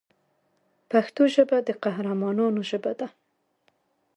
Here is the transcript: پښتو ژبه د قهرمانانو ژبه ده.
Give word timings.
پښتو 0.91 1.21
ژبه 1.35 1.57
د 1.67 1.69
قهرمانانو 1.83 2.61
ژبه 2.69 2.91
ده. 2.99 3.07